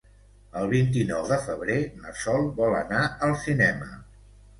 [0.59, 3.91] El vint-i-nou de febrer na Sol vol anar al cinema.